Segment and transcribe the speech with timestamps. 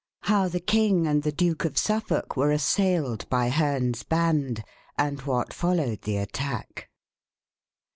[0.21, 4.63] How the King and the Duke of Suffolk were assailed by Herne's Band
[4.97, 6.89] And what followed the Attack.